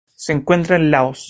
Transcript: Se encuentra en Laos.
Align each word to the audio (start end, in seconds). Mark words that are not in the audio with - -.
Se 0.15 0.33
encuentra 0.33 0.77
en 0.77 0.89
Laos. 0.89 1.19